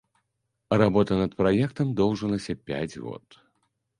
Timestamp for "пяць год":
2.71-3.39